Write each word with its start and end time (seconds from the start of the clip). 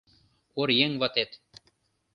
Оръеҥ 0.59 0.93
ватет 1.01 1.31